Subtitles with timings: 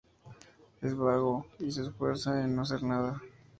[0.81, 3.21] Es vago y se esfuerza en no hacer nada.